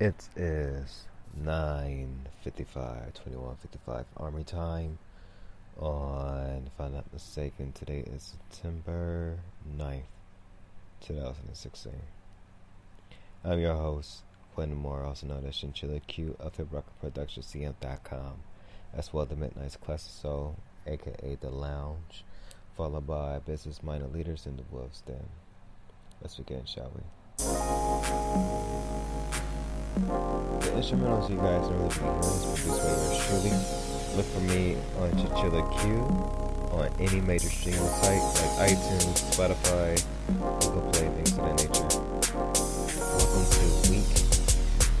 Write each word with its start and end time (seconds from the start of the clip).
It 0.00 0.28
is 0.34 1.04
9.55, 1.44 3.12
21.55 3.22 4.04
Army 4.16 4.44
time 4.44 4.98
on, 5.78 6.62
if 6.68 6.80
I'm 6.80 6.94
not 6.94 7.12
mistaken, 7.12 7.72
today 7.72 8.04
is 8.06 8.34
September 8.50 9.40
9th, 9.76 10.04
2016. 11.02 11.92
I'm 13.44 13.58
your 13.60 13.74
host, 13.74 14.22
Quentin 14.54 14.78
Moore, 14.78 15.04
also 15.04 15.26
known 15.26 15.44
as 15.44 15.54
Chinchilla 15.54 16.00
Q 16.00 16.34
of 16.40 16.56
Hip 16.56 16.68
Rocker 16.70 16.92
Productions, 17.02 17.52
CM.com, 17.52 18.36
as 18.94 19.12
well 19.12 19.24
as 19.24 19.28
the 19.28 19.36
Midnight's 19.36 19.76
Classic 19.76 20.10
Soul, 20.10 20.56
aka 20.86 21.36
The 21.38 21.50
Lounge, 21.50 22.24
followed 22.74 23.06
by 23.06 23.38
Business 23.40 23.82
Minded 23.82 24.14
Leaders 24.14 24.46
in 24.46 24.56
the 24.56 24.64
Wolves 24.70 25.02
Den. 25.02 25.28
Let's 26.22 26.36
begin, 26.36 26.64
shall 26.64 26.90
we? 26.96 27.02
The 30.00 30.70
instrumentals 30.76 31.28
you 31.28 31.36
guys 31.36 31.68
are 31.68 31.76
really 31.76 31.92
hearing 31.92 32.18
is 32.20 32.46
produced 32.46 32.80
by 32.80 32.88
yours 32.88 33.18
truly. 33.26 33.52
Look 34.16 34.26
for 34.32 34.40
me 34.40 34.76
on 34.98 35.10
Chinchilla 35.18 35.62
Q 35.78 36.00
on 36.72 36.88
any 36.98 37.20
major 37.20 37.50
streaming 37.50 37.80
site 37.80 38.22
like 38.40 38.70
iTunes, 38.70 39.20
Spotify, 39.30 40.02
Google 40.60 40.90
Play, 40.92 41.08
things 41.08 41.32
of 41.32 41.44
that 41.44 41.56
nature. 41.60 41.88
Welcome 43.18 43.44
to 43.50 43.90
week, 43.90 44.08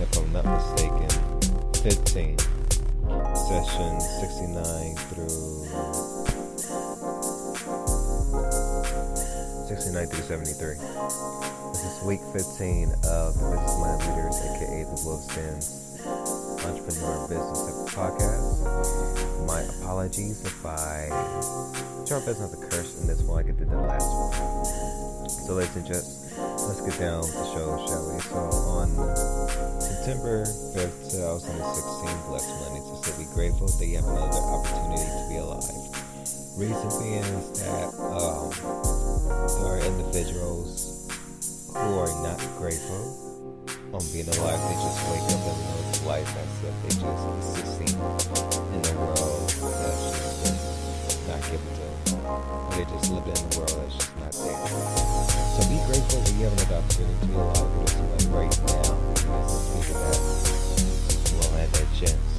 if 0.00 0.18
I'm 0.18 0.32
not 0.32 0.44
mistaken, 0.44 1.08
15, 1.82 2.38
session 3.48 4.00
69 4.00 4.96
through 5.08 6.19
69 9.80 10.06
through 10.08 10.44
73. 10.44 10.76
This 11.72 11.84
is 11.88 12.04
week 12.04 12.20
15 12.36 12.92
of 13.08 13.32
the 13.32 13.48
Business 13.48 13.76
Mind 13.80 13.96
Leaders, 14.12 14.36
aka 14.44 14.84
the 14.84 15.00
Wolves 15.08 15.24
Den 15.32 15.56
Entrepreneur 16.68 17.24
Business 17.24 17.88
Podcast. 17.88 18.60
My 19.48 19.64
apologies 19.80 20.44
if 20.44 20.66
I 20.68 21.08
try 22.04 22.20
my 22.20 22.36
not 22.36 22.52
to 22.52 22.60
curse 22.68 23.00
in 23.00 23.08
this 23.08 23.24
one 23.24 23.40
like 23.40 23.48
I 23.48 23.56
did 23.56 23.70
the 23.70 23.80
last 23.80 24.04
one. 24.04 25.30
So, 25.48 25.56
and 25.56 25.86
gents, 25.88 26.28
let's 26.36 26.84
get 26.84 27.00
down 27.00 27.24
with 27.24 27.32
the 27.32 27.44
show, 27.56 27.80
shall 27.88 28.04
we? 28.12 28.20
So, 28.20 28.36
on 28.36 28.92
September 29.80 30.44
5th, 30.76 31.08
2016, 31.08 32.28
Blessed 32.28 32.52
Monday, 32.68 32.84
to 32.84 33.00
still 33.00 33.16
be 33.16 33.24
grateful 33.32 33.66
that 33.66 33.86
you 33.86 33.96
have 33.96 34.04
another 34.04 34.44
opportunity 34.44 35.08
to 35.08 35.24
be 35.32 35.36
alive. 35.40 35.72
Reason 36.60 36.88
being 37.00 37.24
is 37.24 37.64
that 37.64 37.88
um, 37.96 38.99
there 39.30 39.74
are 39.74 39.80
individuals 39.80 41.08
who 41.72 41.98
are 41.98 42.22
not 42.22 42.38
grateful 42.58 43.62
on 43.94 44.02
being 44.12 44.26
alive. 44.26 44.58
They 44.66 44.74
just 44.82 44.98
wake 45.10 45.22
up 45.30 45.42
and 45.46 45.58
know 45.64 45.80
life. 46.08 46.26
That's 46.34 46.62
it. 46.64 46.74
They 46.82 46.88
just 46.88 47.24
existing 47.38 47.94
in 47.94 48.80
a 48.82 48.94
world 48.98 49.46
that's 49.46 50.02
just 50.42 51.28
not 51.28 51.40
given 51.46 51.70
to 51.70 51.80
them. 51.80 52.26
They 52.74 52.84
just 52.90 53.12
live 53.12 53.26
in 53.26 53.36
a 53.38 53.46
world 53.54 53.74
that's 53.78 53.94
just 53.94 54.14
not 54.18 54.32
there. 54.34 54.58
So 55.54 55.62
be 55.70 55.78
grateful 55.86 56.20
that 56.20 56.34
you 56.34 56.44
have 56.44 56.54
an 56.58 56.74
opportunity 56.74 57.14
to 57.20 57.26
be 57.26 57.34
alive 57.34 57.70
with 57.78 57.90
somebody 57.90 58.26
right 58.34 58.54
now. 58.66 58.90
Because 59.14 59.50
speak 59.70 59.94
of 59.94 60.02
that, 60.02 60.18
won't 61.38 61.54
have 61.62 61.72
that 61.78 61.88
chance. 61.94 62.30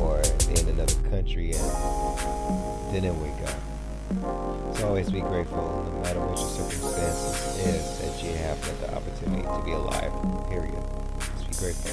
Or 0.00 0.18
in 0.50 0.68
another 0.68 0.98
country 1.10 1.52
and 1.52 2.92
didn't 2.92 3.20
wake 3.22 3.48
up. 3.48 3.75
So 4.14 4.86
always 4.86 5.10
be 5.10 5.20
grateful, 5.20 5.82
no 5.90 6.00
matter 6.02 6.20
what 6.20 6.38
your 6.38 6.48
circumstances 6.48 7.58
is, 7.66 7.98
that 7.98 8.22
you 8.22 8.32
have 8.38 8.54
the 8.80 8.94
opportunity 8.94 9.42
to 9.42 9.62
be 9.66 9.72
alive. 9.72 10.14
Period. 10.46 10.78
Just 11.18 11.50
be 11.50 11.56
grateful. 11.58 11.90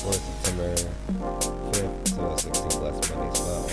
For 0.00 0.16
September 0.16 0.72
5th, 1.76 1.92
2016, 2.16 2.80
Blessed 2.80 3.04
Mondays. 3.12 3.40
Well, 3.44 3.60
on 3.60 3.68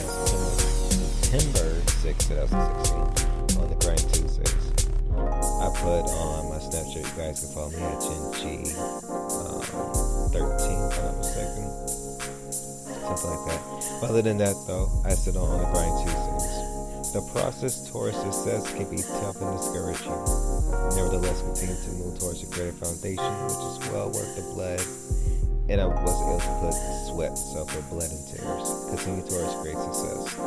September 1.24 1.80
6th, 2.04 2.28
2016, 2.28 3.64
on 3.64 3.70
the 3.72 3.78
Grind 3.80 4.04
Tuesdays. 4.12 4.66
I 5.16 5.72
put 5.80 6.04
on 6.04 6.52
my 6.52 6.60
Snapchat, 6.60 7.00
you 7.00 7.16
guys 7.16 7.40
can 7.40 7.50
follow 7.56 7.72
me 7.72 7.80
at 7.80 8.00
Chinchi 8.04 8.76
um, 8.76 9.64
13, 10.36 10.44
if 10.44 11.00
I'm 11.00 11.06
not 11.06 11.16
mistaken. 11.18 11.64
Something 13.16 13.32
like 13.32 13.46
that. 13.56 13.62
But 14.02 14.10
other 14.12 14.22
than 14.22 14.38
that, 14.40 14.56
though, 14.68 14.92
I 15.06 15.12
sit 15.12 15.38
on 15.38 15.60
the 15.60 15.66
Grind 15.72 15.96
Tuesdays. 16.04 16.59
The 17.10 17.26
process 17.34 17.90
towards 17.90 18.16
success 18.22 18.70
can 18.70 18.86
be 18.86 19.02
tough 19.02 19.42
and 19.42 19.58
discouraging. 19.58 20.14
Nevertheless, 20.94 21.42
continue 21.42 21.74
to 21.74 21.92
move 21.98 22.20
towards 22.20 22.44
a 22.44 22.50
greater 22.54 22.72
foundation, 22.72 23.34
which 23.50 23.66
is 23.66 23.82
well 23.90 24.14
worth 24.14 24.30
the 24.38 24.46
blood. 24.54 24.78
And 25.74 25.82
I 25.82 25.90
was 25.90 26.06
able 26.06 26.38
to 26.38 26.54
put 26.62 26.78
sweat, 27.10 27.34
suffer, 27.34 27.82
blood, 27.90 28.14
and 28.14 28.22
tears. 28.30 28.94
Continue 28.94 29.26
towards 29.26 29.58
great 29.66 29.82
success. 29.90 30.38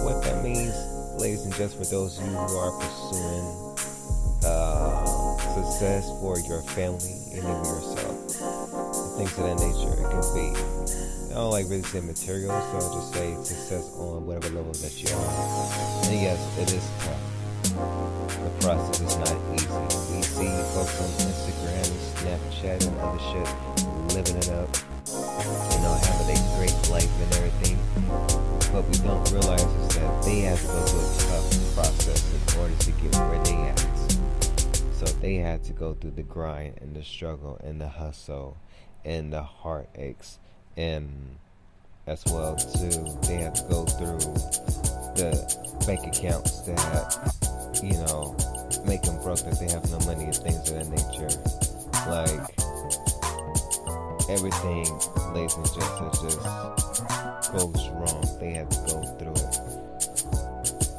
What 0.00 0.24
that 0.24 0.40
means, 0.40 0.72
ladies 1.20 1.44
and 1.44 1.52
gents, 1.52 1.76
for 1.76 1.84
those 1.84 2.16
of 2.20 2.24
you 2.24 2.32
who 2.32 2.56
are 2.56 2.72
pursuing 2.80 3.46
uh, 4.48 5.36
success 5.60 6.08
for 6.24 6.40
your 6.40 6.64
family 6.72 7.20
and 7.36 7.44
even 7.44 7.60
yourself, 7.68 8.16
things 9.20 9.28
of 9.36 9.44
that 9.44 9.60
nature, 9.60 9.92
it 9.92 10.08
can 10.08 10.24
be 10.32 10.56
I 11.36 11.40
don't 11.40 11.50
like 11.50 11.68
really 11.68 11.82
say 11.82 12.00
material, 12.00 12.48
so 12.48 12.78
I'll 12.80 12.94
just 12.94 13.12
say 13.12 13.34
success 13.44 13.92
on 13.98 14.24
whatever 14.24 14.48
level 14.56 14.72
that 14.72 14.96
you 14.96 15.12
are. 15.12 16.08
And 16.08 16.16
yes, 16.16 16.40
it 16.56 16.72
is 16.72 16.88
tough. 17.04 17.20
The 18.40 18.64
process 18.64 19.04
is 19.04 19.18
not 19.20 19.36
easy. 19.52 19.68
We 20.16 20.22
see 20.24 20.48
folks 20.72 20.96
on 20.96 21.12
Instagram 21.28 21.84
and 21.92 22.00
Snapchat 22.16 22.88
and 22.88 22.96
other 23.04 23.20
shit 23.20 24.16
living 24.16 24.36
it 24.40 24.48
up, 24.48 24.72
you 25.76 25.80
know, 25.84 25.92
having 26.08 26.40
a 26.40 26.56
great 26.56 26.72
life 26.88 27.12
and 27.20 27.28
everything. 27.36 27.76
But 28.72 28.88
we 28.88 28.96
don't 29.04 29.30
realize 29.30 29.60
is 29.60 29.96
that 29.96 30.22
they 30.24 30.40
have 30.48 30.58
to 30.58 30.68
go 30.68 30.80
through 30.88 31.04
a 31.04 31.12
tough 31.28 31.74
process 31.76 32.32
in 32.32 32.60
order 32.60 32.74
to 32.76 32.90
get 32.92 33.14
where 33.28 33.44
they 33.44 33.60
at. 33.60 33.78
So 34.96 35.04
they 35.20 35.34
had 35.34 35.64
to 35.64 35.74
go 35.74 35.92
through 35.92 36.12
the 36.12 36.22
grind 36.22 36.78
and 36.80 36.96
the 36.96 37.04
struggle 37.04 37.60
and 37.62 37.78
the 37.78 37.88
hustle 37.88 38.56
and 39.04 39.30
the 39.30 39.42
heartaches 39.42 40.38
and 40.76 41.08
as 42.06 42.24
well 42.26 42.56
too 42.56 43.18
they 43.26 43.36
have 43.36 43.54
to 43.54 43.62
go 43.68 43.84
through 43.84 44.18
the 45.16 45.32
bank 45.86 46.06
accounts 46.06 46.60
that 46.60 47.80
you 47.82 47.94
know 47.94 48.36
make 48.86 49.02
them 49.02 49.20
broke 49.22 49.40
that 49.40 49.58
they 49.58 49.68
have 49.70 49.88
no 49.90 49.98
money 50.06 50.24
and 50.24 50.36
things 50.36 50.70
of 50.70 50.76
that 50.76 50.88
nature. 50.88 51.30
Like 52.06 52.54
everything 54.28 54.86
ladies 55.34 55.54
and 55.54 55.66
gents 55.66 56.20
just 56.22 56.40
goes 57.52 57.88
wrong. 57.90 58.24
They 58.38 58.52
have 58.52 58.68
to 58.68 58.78
go 58.86 59.02
through 59.18 59.34
it. 59.34 59.54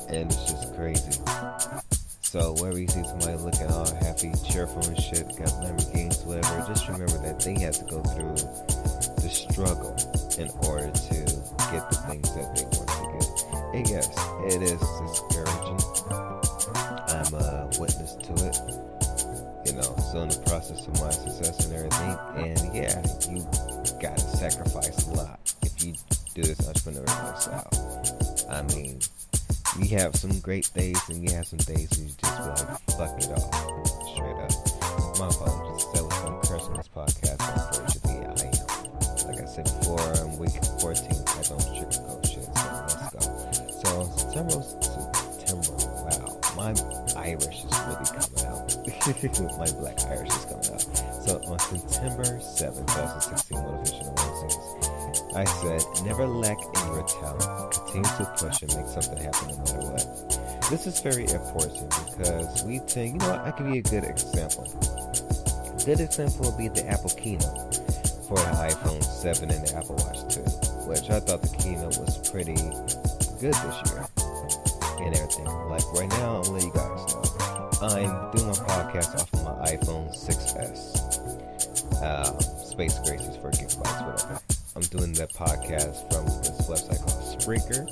And 0.09 0.31
it's 0.31 0.51
just 0.51 0.75
crazy 0.75 1.26
so 2.31 2.53
whenever 2.59 2.79
you 2.79 2.87
see 2.87 3.03
somebody 3.03 3.37
looking 3.37 3.67
all 3.67 3.95
happy 3.95 4.31
cheerful 4.49 4.83
and 4.85 4.99
shit 4.99 5.27
got 5.37 5.49
lamborghinis 5.63 6.25
whatever 6.25 6.65
just 6.67 6.87
remember 6.87 7.17
that 7.19 7.39
they 7.39 7.59
have 7.59 7.77
to 7.77 7.85
go 7.85 8.01
through 8.03 8.35
the 9.21 9.29
struggle 9.29 9.95
in 10.37 10.49
order 10.67 10.91
to 10.91 11.15
get 11.71 11.89
the 11.89 11.97
things 12.07 12.33
that 12.35 12.55
they 12.55 12.63
want 12.63 12.87
to 12.87 13.05
get. 13.11 13.27
And 13.75 13.89
yes, 13.89 14.07
it 14.53 14.61
is 14.61 14.79
discouraging. 14.79 15.79
I'm 17.09 17.33
a 17.33 17.69
witness 17.79 18.15
to 18.23 18.33
it. 18.45 18.57
You 19.65 19.73
know, 19.73 19.95
still 19.99 20.23
in 20.23 20.29
the 20.29 20.43
process 20.45 20.87
of 20.87 20.93
my 21.01 21.09
success 21.09 21.65
and 21.65 21.73
everything. 21.73 22.15
And 22.37 22.75
yeah, 22.75 23.03
you 23.29 23.43
gotta 23.99 24.21
sacrifice 24.21 25.07
a 25.07 25.13
lot 25.13 25.39
if 25.63 25.83
you 25.83 25.93
do 26.35 26.43
this 26.43 26.61
entrepreneurial 26.61 27.23
lifestyle. 27.23 27.69
I 28.49 28.61
mean, 28.73 29.01
you 29.75 29.97
have 29.97 30.15
some 30.15 30.39
great 30.39 30.71
days 30.73 30.99
and 31.09 31.21
we 31.21 31.31
have 31.31 31.45
some 31.45 31.59
days 31.59 31.89
you 31.99 32.09
just 32.17 32.23
like, 32.23 32.79
fuck 32.97 33.17
it 33.19 33.29
off. 33.31 33.53
Straight 34.13 34.37
up. 34.37 34.51
My 35.19 35.27
apologies. 35.27 35.85
That 35.93 36.03
was 36.03 36.13
some 36.15 36.41
curse 36.41 36.63
on 36.63 36.77
this 36.77 36.87
podcast, 36.87 37.41
unfortunately. 37.41 38.17
I 38.23 39.27
like 39.27 39.41
I 39.41 39.45
said 39.45 39.65
before, 39.65 39.99
I'm 39.99 40.37
week 40.37 40.63
14. 40.79 41.03
I 41.03 41.41
don't 41.43 41.61
sugarcoat 41.75 42.25
shit, 42.25 42.45
so 42.45 42.67
let's 42.87 43.11
go. 43.13 43.19
So 43.83 43.89
September, 44.15 44.61
September, 45.35 45.73
wow, 46.05 46.39
my 46.55 46.73
Irish 47.21 47.65
is 47.65 47.73
really 47.85 48.07
coming 48.07 48.45
out. 48.45 48.77
my 49.59 49.69
black 49.79 49.99
Irish 50.05 50.29
is 50.29 50.45
coming 50.45 50.71
out. 50.73 50.85
So 51.25 51.41
on 51.47 51.59
September 51.59 52.39
7th, 52.39 52.87
2016, 52.87 53.57
Motivational 53.57 54.15
Wednesdays, 54.15 55.35
I 55.35 55.45
said, 55.45 56.05
never 56.05 56.25
lack 56.25 56.57
Continue 56.87 58.03
to 58.17 58.33
push 58.37 58.61
and 58.61 58.75
make 58.75 58.87
something 58.87 59.17
happen 59.23 59.47
no 59.49 59.57
matter 59.57 59.79
what. 59.91 60.69
This 60.69 60.87
is 60.87 60.99
very 60.99 61.25
important 61.29 61.89
because 62.17 62.63
we 62.63 62.79
think, 62.79 63.13
you 63.13 63.19
know 63.19 63.29
what, 63.29 63.41
I 63.41 63.51
can 63.51 63.71
be 63.71 63.79
a 63.79 63.81
good 63.81 64.03
example. 64.03 64.63
A 64.65 65.85
good 65.85 65.99
example 65.99 66.49
would 66.51 66.57
be 66.57 66.67
the 66.67 66.85
Apple 66.87 67.09
Keynote 67.11 67.75
for 68.27 68.35
the 68.35 68.51
iPhone 68.67 69.03
7 69.03 69.49
and 69.49 69.65
the 69.65 69.75
Apple 69.75 69.95
Watch 69.95 70.35
2, 70.35 70.41
which 70.87 71.09
I 71.09 71.19
thought 71.21 71.41
the 71.41 71.55
keynote 71.57 71.97
was 71.97 72.17
pretty 72.29 72.55
good 73.39 73.53
this 73.53 73.91
year 73.91 74.05
and 74.99 75.15
everything. 75.15 75.45
Like 75.45 75.85
right 75.93 76.09
now, 76.09 76.41
I'm 76.43 76.53
let 76.53 76.63
you 76.63 76.71
guys 76.73 77.13
know. 77.13 77.23
I'm 77.81 78.31
doing 78.35 78.47
my 78.47 78.53
podcast 78.53 79.15
off 79.15 79.33
of 79.33 79.43
my 79.43 79.71
iPhone 79.71 80.09
6S. 80.11 82.01
uh, 82.01 82.39
Space 82.39 82.99
Graces 82.99 83.37
for 83.37 83.51
gigabytes, 83.51 84.05
whatever. 84.05 84.46
I'm 84.77 84.83
doing 84.83 85.11
that 85.13 85.33
podcast 85.33 86.05
from 86.13 86.25
this 86.45 86.69
website 86.69 87.01
called 87.01 87.25
Spreaker. 87.33 87.89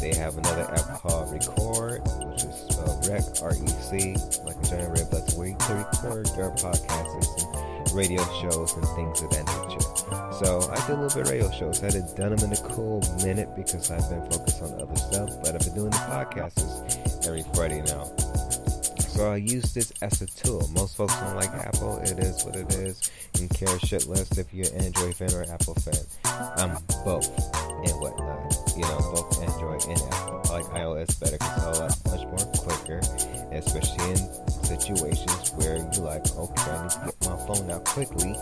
They 0.00 0.14
have 0.20 0.36
another 0.36 0.70
app 0.70 1.00
called 1.00 1.32
Record, 1.32 2.02
which 2.28 2.44
is 2.44 2.54
spelled 2.68 3.08
Rec, 3.08 3.24
R-E-C, 3.40 4.16
like 4.44 4.56
a 4.56 4.66
giant 4.68 4.98
red 4.98 5.10
button, 5.10 5.38
where 5.38 5.48
you 5.48 5.56
can 5.56 5.78
record 5.78 6.28
your 6.36 6.50
podcasts 6.50 7.88
and 7.88 7.96
radio 7.96 8.22
shows 8.42 8.74
and 8.76 8.86
things 8.88 9.22
of 9.22 9.30
that 9.30 9.46
nature. 9.48 9.80
So 10.44 10.70
I 10.70 10.76
did 10.86 10.98
a 10.98 11.00
little 11.00 11.08
bit 11.08 11.24
of 11.24 11.30
radio 11.30 11.50
shows. 11.52 11.82
I 11.82 11.86
hadn't 11.86 12.14
done 12.14 12.36
them 12.36 12.52
in 12.52 12.52
a 12.52 12.68
cool 12.68 13.00
minute 13.24 13.56
because 13.56 13.90
I've 13.90 14.06
been 14.10 14.30
focused 14.30 14.60
on 14.60 14.78
other 14.78 14.96
stuff, 14.96 15.30
but 15.42 15.54
I've 15.54 15.64
been 15.64 15.74
doing 15.74 15.90
the 15.90 16.04
podcasts 16.04 17.26
every 17.26 17.44
Friday 17.54 17.80
now. 17.80 18.29
I 19.28 19.36
use 19.36 19.74
this 19.74 19.92
as 20.02 20.22
a 20.22 20.26
tool. 20.26 20.68
Most 20.72 20.96
folks 20.96 21.14
don't 21.16 21.36
like 21.36 21.50
Apple. 21.50 21.98
It 21.98 22.18
is 22.18 22.44
what 22.44 22.56
it 22.56 22.72
is. 22.74 23.10
And 23.38 23.50
care 23.50 23.78
shit 23.80 24.06
less 24.06 24.38
if 24.38 24.52
you're 24.52 24.72
an 24.74 24.84
Android 24.84 25.14
fan 25.14 25.32
or 25.34 25.42
Apple 25.52 25.74
fan. 25.74 26.04
I'm 26.24 26.78
both 27.04 27.28
and 27.86 28.00
whatnot. 28.00 28.54
You 28.76 28.82
know, 28.82 28.98
both 29.12 29.42
Android 29.42 29.84
and 29.86 30.00
Apple. 30.12 30.40
I 30.46 30.60
like 30.60 30.66
iOS 30.66 31.20
better 31.20 31.38
because 31.38 31.56
it's 31.56 31.78
a 31.78 31.82
lot 31.82 31.96
much 32.06 32.26
more 32.26 32.52
quicker, 32.56 33.00
especially 33.52 34.10
in 34.10 34.64
situations 34.64 35.52
where 35.56 35.76
you're 35.76 36.04
like, 36.04 36.24
okay, 36.36 36.70
I 36.70 36.82
need 36.82 36.90
to 36.90 36.98
get 37.04 37.30
my 37.30 37.36
phone 37.46 37.70
out 37.70 37.84
quickly 37.84 38.36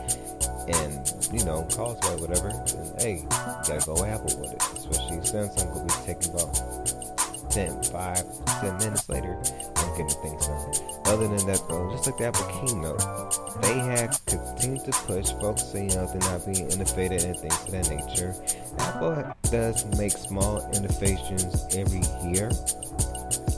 and, 0.68 1.12
you 1.32 1.44
know, 1.44 1.66
or 1.78 1.94
whatever. 2.18 2.48
And 2.48 3.02
hey, 3.02 3.14
you 3.22 3.28
gotta 3.28 3.82
go 3.84 4.04
Apple 4.04 4.40
with 4.40 4.52
it. 4.52 4.62
Especially 4.76 5.24
since 5.24 5.62
I'm 5.62 5.72
gonna 5.72 5.84
be 5.84 5.94
taking 6.04 6.32
about 6.32 7.17
10, 7.50 7.82
5, 7.82 8.44
10 8.60 8.76
minutes 8.78 9.08
later, 9.08 9.40
I'm 9.76 9.90
getting 9.96 10.22
things 10.22 10.46
done. 10.46 10.72
Other 11.06 11.28
than 11.28 11.46
that, 11.46 11.62
though, 11.68 11.90
just 11.90 12.06
like 12.06 12.18
the 12.18 12.26
Apple 12.26 12.46
keynote, 12.60 13.62
they 13.62 13.78
had 13.78 14.16
continued 14.26 14.84
to 14.84 14.92
push, 14.92 15.30
you 15.30 15.96
know, 15.96 16.06
they're 16.06 16.30
not 16.30 16.44
being 16.44 16.70
innovative 16.70 17.24
and 17.24 17.38
things 17.38 17.64
of 17.64 17.70
that 17.70 17.90
nature. 17.90 18.34
Apple 18.78 19.34
does 19.50 19.84
make 19.98 20.12
small 20.12 20.68
innovations 20.74 21.66
every 21.74 22.02
year 22.30 22.50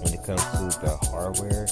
when 0.02 0.14
it 0.14 0.22
comes 0.24 0.42
to 0.52 0.80
the 0.80 0.96
hardware 1.10 1.66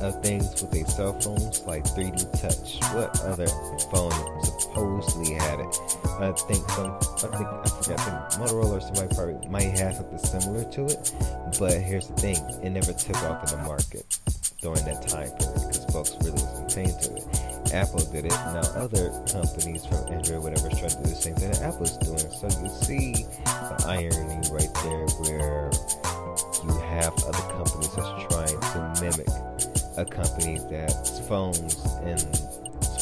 of 0.00 0.22
things 0.22 0.60
with 0.60 0.70
their 0.70 0.86
cell 0.86 1.18
phones, 1.20 1.64
like 1.64 1.84
3D 1.84 2.40
Touch. 2.40 2.78
What 2.94 3.20
other 3.22 3.48
phone 3.90 4.12
supposedly 4.44 5.34
had 5.34 5.60
it? 5.60 5.80
I 6.20 6.32
think 6.32 6.68
some, 6.70 6.92
I 6.92 7.36
think, 7.36 7.48
I 7.48 7.66
forgot, 7.66 8.00
I 8.00 8.36
Motorola 8.38 8.78
or 8.78 8.80
somebody 8.80 9.14
probably 9.14 9.48
might 9.48 9.78
have 9.78 9.96
something 9.96 10.18
similar 10.18 10.64
to 10.64 10.86
it. 10.86 11.12
But 11.58 11.74
here's 11.80 12.08
the 12.08 12.14
thing, 12.14 12.36
it 12.62 12.70
never 12.70 12.92
took 12.92 13.16
off 13.24 13.52
in 13.52 13.58
the 13.58 13.64
market 13.64 14.18
during 14.60 14.84
that 14.84 15.06
time 15.08 15.30
period 15.38 15.62
because 15.66 15.84
folks 15.86 16.16
really 16.20 16.32
wasn't 16.32 16.74
paying 16.74 16.98
to 16.98 17.14
it. 17.16 17.48
Apple 17.72 18.04
did 18.10 18.24
it. 18.24 18.30
Now 18.30 18.62
other 18.74 19.10
companies 19.30 19.84
from 19.86 20.12
Android, 20.12 20.42
whatever, 20.42 20.68
try 20.70 20.88
to 20.88 20.96
do 20.96 21.10
the 21.10 21.14
same 21.14 21.34
thing 21.34 21.50
that 21.50 21.62
Apple's 21.62 21.96
doing. 21.98 22.18
So 22.18 22.48
you 22.62 22.68
see 22.68 23.12
the 23.44 23.84
irony 23.86 24.40
right 24.50 24.72
there 24.82 25.06
where 25.28 25.70
you 26.64 26.80
have 26.88 27.12
other 27.24 27.44
companies 27.52 27.94
that's 27.94 28.32
trying 28.32 28.60
to 28.60 28.78
mimic 29.00 29.28
a 29.98 30.04
company 30.04 30.60
that's 30.70 31.18
phones 31.26 31.74
and 32.04 32.20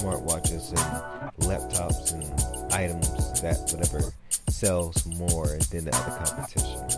smartwatches 0.01 0.71
and 0.71 1.33
laptops 1.43 2.15
and 2.15 2.73
items 2.73 3.41
that 3.43 3.59
whatever 3.71 4.13
sells 4.49 5.05
more 5.19 5.59
than 5.71 5.85
the 5.85 5.95
other 5.95 6.25
competition. 6.25 6.89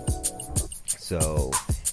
So 0.87 1.50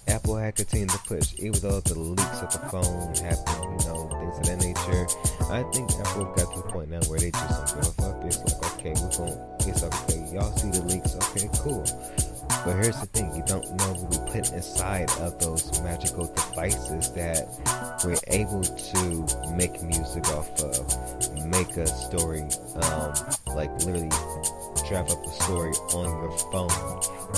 Apple 0.07 0.37
had 0.37 0.55
continued 0.55 0.91
to 0.91 0.99
push, 0.99 1.33
even 1.39 1.59
though 1.61 1.79
the 1.79 1.97
leaks 1.97 2.41
of 2.43 2.51
the 2.53 2.59
phone 2.69 3.15
happened, 3.25 3.81
you 3.81 3.87
know, 3.89 4.07
things 4.21 4.37
of 4.37 4.45
that 4.45 4.59
nature. 4.61 5.07
I 5.49 5.63
think 5.73 5.89
Apple 5.99 6.25
got 6.35 6.53
to 6.53 6.61
the 6.61 6.69
point 6.69 6.89
now 6.91 7.01
where 7.09 7.19
they 7.19 7.31
just 7.31 7.49
don't 7.49 7.81
give 7.81 7.89
a 7.89 8.01
fuck. 8.01 8.23
It's 8.25 8.37
like, 8.45 8.73
okay, 8.77 8.93
we're 9.01 9.17
going, 9.17 9.39
it's 9.65 9.81
okay, 9.81 10.29
y'all 10.31 10.55
see 10.55 10.69
the 10.69 10.83
leaks, 10.85 11.15
okay, 11.15 11.49
cool. 11.57 11.83
But 12.65 12.77
here's 12.77 12.99
the 12.99 13.05
thing, 13.13 13.31
you 13.35 13.43
don't 13.45 13.63
know 13.77 13.93
what 13.93 14.09
we 14.09 14.31
put 14.31 14.51
inside 14.51 15.11
of 15.19 15.37
those 15.37 15.79
magical 15.83 16.25
devices 16.25 17.11
that 17.11 17.45
we're 18.03 18.17
able 18.25 18.63
to 18.63 19.55
make 19.55 19.83
music 19.83 20.27
off 20.29 20.49
of, 20.63 21.45
make 21.45 21.77
a 21.77 21.85
story, 21.85 22.41
um, 22.89 23.13
like 23.55 23.69
literally 23.85 24.09
drive 24.89 25.11
up 25.11 25.23
a 25.23 25.29
story 25.43 25.73
on 25.93 26.09
your 26.23 26.37
phone, 26.51 26.71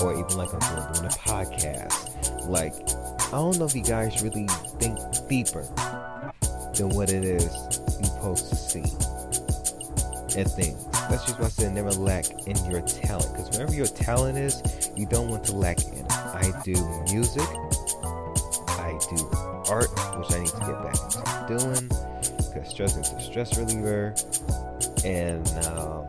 or 0.00 0.14
even 0.14 0.38
like 0.38 0.48
I'm 0.54 0.60
doing, 0.60 1.04
a 1.04 1.10
podcast. 1.10 2.48
Like, 2.48 2.72
I 3.28 3.32
don't 3.32 3.58
know 3.58 3.66
if 3.66 3.74
you 3.74 3.84
guys 3.84 4.22
really 4.22 4.48
think 4.80 4.98
deeper 5.28 5.64
than 6.72 6.88
what 6.88 7.10
it 7.10 7.24
is 7.24 7.52
you're 8.00 8.04
supposed 8.04 8.48
to 8.48 8.56
see 8.56 8.84
and 10.38 10.50
things. 10.50 10.87
That's 11.10 11.24
just 11.24 11.38
why 11.38 11.46
I 11.46 11.48
said 11.48 11.74
never 11.74 11.90
lack 11.90 12.30
in 12.46 12.56
your 12.70 12.82
talent. 12.82 13.32
Because 13.32 13.50
wherever 13.50 13.74
your 13.74 13.86
talent 13.86 14.38
is, 14.38 14.62
you 14.96 15.06
don't 15.06 15.28
want 15.28 15.44
to 15.44 15.54
lack 15.54 15.82
in 15.84 15.94
it. 15.94 16.12
I 16.12 16.52
do 16.64 16.74
music, 17.10 17.48
I 18.68 18.98
do 19.10 19.28
art, 19.70 19.90
which 20.18 20.32
I 20.32 20.40
need 20.40 20.48
to 20.48 20.60
get 20.60 20.82
back 20.82 20.98
into 21.04 21.58
doing. 21.58 21.88
Because 22.36 22.70
stress 22.70 22.96
is 22.96 23.10
a 23.12 23.20
stress 23.20 23.56
reliever, 23.58 24.14
and 25.04 25.48
um, 25.66 26.06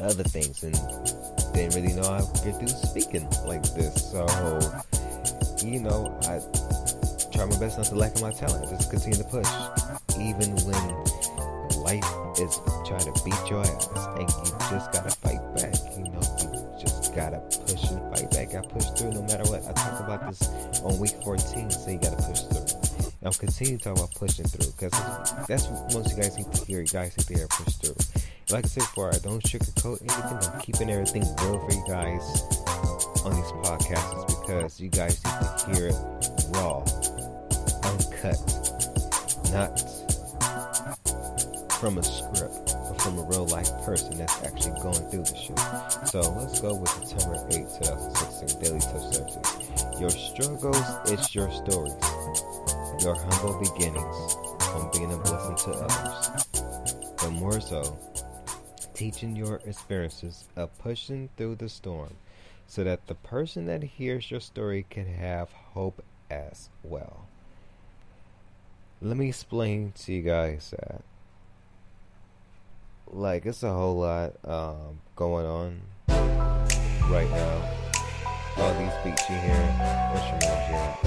other 0.00 0.24
things. 0.24 0.62
And 0.62 0.74
didn't 1.58 1.74
really 1.74 1.94
know 1.94 2.02
I 2.02 2.20
could 2.42 2.58
do 2.60 2.68
speaking 2.68 3.28
like 3.46 3.62
this. 3.74 4.12
So, 4.12 4.26
you 5.64 5.80
know, 5.80 6.16
I 6.22 6.38
try 7.32 7.46
my 7.46 7.58
best 7.58 7.78
not 7.78 7.86
to 7.86 7.94
lack 7.96 8.14
in 8.16 8.22
my 8.22 8.30
talent. 8.30 8.68
Just 8.70 8.90
continue 8.90 9.18
to 9.18 9.24
push, 9.24 9.48
even 10.20 10.54
when 10.66 11.37
life 11.88 12.38
is 12.38 12.60
trying 12.84 13.00
to 13.00 13.24
beat 13.24 13.50
your 13.50 13.60
ass, 13.60 13.88
and 14.18 14.28
you 14.28 14.52
just 14.68 14.92
gotta 14.92 15.10
fight 15.10 15.40
back. 15.56 15.74
You 15.96 16.04
know, 16.04 16.20
you 16.38 16.76
just 16.78 17.14
gotta 17.14 17.38
push 17.64 17.90
and 17.90 18.00
fight 18.12 18.30
back. 18.30 18.54
I 18.54 18.60
push 18.66 18.90
through 18.90 19.12
no 19.12 19.22
matter 19.22 19.44
what. 19.50 19.66
I 19.66 19.72
talk 19.72 20.00
about 20.00 20.28
this 20.28 20.48
on 20.84 20.98
week 20.98 21.16
14, 21.24 21.70
so 21.70 21.90
you 21.90 21.98
gotta 21.98 22.16
push 22.16 22.42
through. 22.42 22.66
I'll 23.24 23.32
continue 23.32 23.78
to 23.78 23.84
talk 23.84 23.96
about 23.96 24.14
pushing 24.14 24.44
through 24.44 24.70
because 24.72 24.92
that's 25.48 25.66
what 25.66 25.94
most 25.94 26.12
of 26.12 26.18
you 26.18 26.22
guys 26.22 26.36
need 26.36 26.52
to 26.52 26.64
hear. 26.66 26.80
You 26.80 26.86
guys 26.86 27.16
need 27.16 27.26
to 27.26 27.34
hear 27.34 27.48
push 27.48 27.74
through. 27.76 27.96
Like 28.50 28.64
I 28.64 28.68
said 28.68 28.82
before, 28.82 29.08
I 29.08 29.18
don't 29.18 29.42
sugarcoat 29.42 30.00
anything. 30.02 30.52
I'm 30.52 30.60
keeping 30.60 30.90
everything 30.90 31.24
real 31.40 31.58
for 31.58 31.72
you 31.72 31.84
guys 31.88 32.24
on 33.24 33.34
these 33.34 33.52
podcasts 33.64 34.26
because 34.40 34.78
you 34.78 34.90
guys 34.90 35.24
need 35.24 35.40
to 35.40 35.80
hear 35.80 35.88
it 35.88 35.96
raw, 36.52 36.84
uncut, 37.88 38.38
not 39.52 40.07
from 41.78 41.96
a 41.98 42.02
script, 42.02 42.74
but 42.74 43.00
from 43.00 43.18
a 43.18 43.22
real 43.22 43.46
life 43.46 43.70
person 43.84 44.18
that's 44.18 44.42
actually 44.42 44.78
going 44.80 45.08
through 45.10 45.22
the 45.22 45.36
shit. 45.36 45.58
So 46.08 46.20
let's 46.32 46.60
go 46.60 46.74
with 46.74 46.90
September 46.90 47.46
8, 47.50 47.54
2016 47.54 48.60
Daily 48.60 48.80
Touch 48.80 49.14
Subject. 49.14 50.00
Your 50.00 50.10
struggles 50.10 51.10
is 51.10 51.34
your 51.34 51.50
stories. 51.52 51.94
Your 53.00 53.14
humble 53.14 53.60
beginnings 53.60 54.36
from 54.72 54.90
being 54.92 55.12
a 55.12 55.18
blessing 55.18 55.56
to 55.56 55.78
others. 55.78 57.14
But 57.16 57.30
more 57.30 57.60
so, 57.60 57.96
teaching 58.94 59.36
your 59.36 59.60
experiences 59.64 60.48
of 60.56 60.76
pushing 60.78 61.28
through 61.36 61.56
the 61.56 61.68
storm 61.68 62.14
so 62.66 62.82
that 62.82 63.06
the 63.06 63.14
person 63.14 63.66
that 63.66 63.84
hears 63.84 64.32
your 64.32 64.40
story 64.40 64.84
can 64.90 65.06
have 65.06 65.52
hope 65.52 66.02
as 66.28 66.70
well. 66.82 67.26
Let 69.00 69.16
me 69.16 69.28
explain 69.28 69.92
to 69.98 70.12
you 70.12 70.22
guys 70.22 70.74
that 70.76 71.02
like 73.12 73.46
it's 73.46 73.62
a 73.62 73.72
whole 73.72 73.96
lot 73.96 74.34
um, 74.44 75.00
going 75.16 75.46
on 75.46 75.80
right 77.10 77.30
now. 77.30 77.62
All 78.58 78.74
these 78.74 78.92
beats 79.04 79.28
you 79.30 79.36
hear, 79.36 79.54
instruments 80.14 80.68
you 80.68 80.98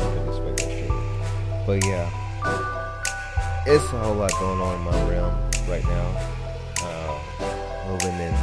but 1.66 1.86
yeah, 1.86 2.10
it's 3.66 3.84
a 3.94 4.00
whole 4.00 4.16
lot 4.16 4.32
going 4.40 4.60
on 4.60 4.76
in 4.76 4.82
my 4.82 5.10
realm 5.10 5.34
right 5.70 5.84
now. 5.84 6.08
Uh, 6.82 7.20
moving 7.88 8.20
and 8.20 8.36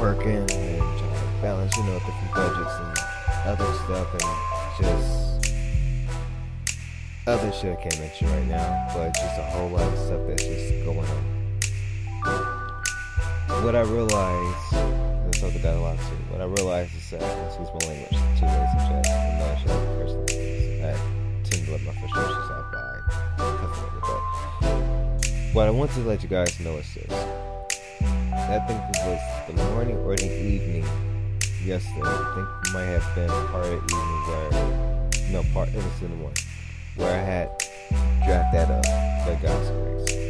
working 0.00 0.36
and 0.36 0.48
trying 0.48 0.98
to 0.98 1.42
balance, 1.42 1.76
you 1.76 1.84
know, 1.84 1.98
different 1.98 2.34
budgets 2.34 2.74
and 2.80 2.98
other 3.46 3.72
stuff, 3.84 4.12
and 4.12 4.22
just 4.80 5.32
other 7.26 7.52
shit 7.52 7.78
I 7.78 7.82
can't 7.82 8.00
mention 8.00 8.28
right 8.30 8.46
now, 8.48 8.88
but 8.94 9.14
just 9.14 9.38
a 9.38 9.42
whole 9.42 9.68
lot 9.68 9.82
of 9.82 9.98
stuff 9.98 10.20
that's 10.26 10.44
just 10.44 10.84
going 10.84 10.98
on 10.98 11.31
what 13.62 13.76
I 13.76 13.82
realized, 13.82 14.72
and 14.72 15.32
talk 15.34 15.50
about 15.50 15.62
that 15.62 15.76
a 15.76 15.80
lot 15.80 15.96
too. 15.96 16.18
What 16.30 16.40
I 16.40 16.46
realized 16.46 16.96
is 16.96 17.10
that 17.10 17.22
excuse 17.46 17.68
my 17.68 17.88
language, 17.88 18.10
two 18.36 18.46
ways 18.46 18.74
of 18.74 18.82
chat. 18.90 19.06
I'm 19.06 19.38
not 19.38 19.58
how 19.58 19.78
personally 19.96 20.82
I 20.82 20.96
tend 21.44 21.66
to 21.66 21.70
let 21.70 21.82
my 21.82 21.92
frustrations 21.92 22.50
out 22.50 22.72
by 22.72 22.92
with 23.94 24.02
that. 24.02 25.50
What 25.52 25.68
I 25.68 25.70
want 25.70 25.92
to 25.92 26.00
let 26.00 26.24
you 26.24 26.28
guys 26.28 26.58
know 26.58 26.76
is 26.76 26.92
this. 26.92 27.12
I 27.12 28.58
think 28.66 28.80
it 28.80 29.06
was 29.06 29.20
the 29.46 29.64
morning 29.70 29.96
or 29.98 30.16
the 30.16 30.26
evening 30.26 30.84
yesterday. 31.64 32.02
I 32.02 32.32
think 32.34 32.48
it 32.66 32.72
might 32.74 32.86
have 32.86 33.14
been 33.14 33.30
part 33.52 33.66
of 33.66 33.70
the 33.70 33.94
evening 33.94 34.22
where, 34.26 34.50
no, 35.30 35.42
part, 35.54 35.68
it 35.68 35.76
was 35.76 36.02
in 36.02 36.10
the 36.10 36.16
morning, 36.16 36.42
where 36.96 37.14
I 37.14 37.22
had 37.22 37.48
draft 38.26 38.52
that 38.54 38.70
up, 38.70 38.84
the 39.24 39.46
God's 39.46 39.70
grace 39.70 40.22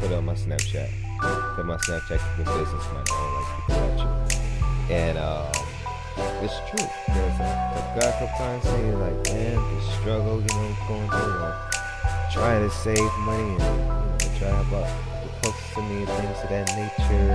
put 0.00 0.10
it 0.10 0.14
on 0.14 0.24
my 0.24 0.34
Snapchat. 0.34 1.09
Put 1.56 1.66
my 1.66 1.76
Snapchat 1.76 2.20
the 2.36 2.44
business 2.44 2.86
man. 2.92 3.02
I 3.02 3.10
don't 3.10 3.34
like 3.34 3.48
people 3.56 3.74
at 3.74 3.98
you. 3.98 4.94
And 4.94 5.18
um, 5.18 5.46
it's 6.42 6.58
true. 6.70 6.86
There's 7.08 7.38
a, 7.40 7.42
a 7.42 7.98
guy 8.00 8.10
couple 8.12 8.28
times 8.38 8.64
saying 8.64 8.98
like, 9.00 9.18
man, 9.34 9.56
the 9.56 9.80
struggle, 9.98 10.40
you 10.40 10.46
know, 10.46 10.76
going 10.88 11.10
through, 11.10 11.38
like, 11.40 11.58
trying 12.32 12.62
to 12.68 12.74
save 12.74 13.12
money 13.20 13.42
and 13.42 13.60
you 13.60 13.66
know, 13.66 14.16
try 14.38 14.48
to 14.48 14.62
help 14.62 14.72
out 14.72 14.88
the 15.22 15.28
closest 15.42 15.74
to 15.74 15.82
me 15.82 15.98
and 15.98 16.08
things 16.08 16.38
of 16.42 16.48
that 16.48 16.66
nature 16.78 17.34